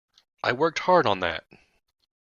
[0.43, 1.45] I worked hard on that!